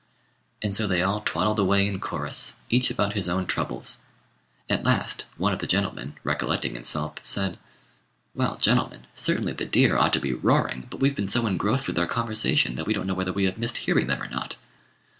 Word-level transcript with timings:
And 0.63 0.75
so 0.75 0.87
they 0.87 1.03
all 1.03 1.21
twaddled 1.21 1.59
away 1.59 1.85
in 1.87 1.99
chorus, 1.99 2.55
each 2.71 2.89
about 2.89 3.13
his 3.13 3.29
own 3.29 3.45
troubles. 3.45 3.99
At 4.67 4.83
last 4.83 5.27
one 5.37 5.53
of 5.53 5.59
the 5.59 5.67
gentlemen, 5.67 6.15
recollecting 6.23 6.73
himself, 6.73 7.17
said 7.21 7.59
"Well, 8.33 8.57
gentlemen, 8.57 9.05
certainly 9.13 9.53
the 9.53 9.65
deer 9.65 9.99
ought 9.99 10.13
to 10.13 10.19
be 10.19 10.33
roaring; 10.33 10.87
but 10.89 11.01
we've 11.01 11.15
been 11.15 11.27
so 11.27 11.45
engrossed 11.45 11.85
with 11.85 11.99
our 11.99 12.07
conversation, 12.07 12.73
that 12.77 12.87
we 12.87 12.93
don't 12.93 13.05
know 13.05 13.13
whether 13.13 13.31
we 13.31 13.45
have 13.45 13.59
missed 13.59 13.77
hearing 13.77 14.07
them 14.07 14.23
or 14.23 14.27
not." 14.27 14.55